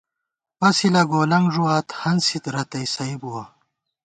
پَسِلہ 0.59 1.03
گولَنگہ 1.11 1.51
ݫُوات، 1.53 1.87
ہنسِت 2.01 2.43
رتئ 2.53 2.85
سَئ 2.93 3.13
بُوَہ 3.21 3.43